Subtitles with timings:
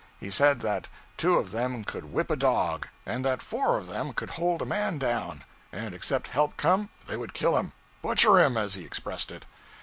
[0.19, 4.13] He said that two of them could whip a dog, and that four of them
[4.13, 8.57] could hold a man down; and except help come, they would kill him 'butcher him,'
[8.57, 9.45] as he expressed it.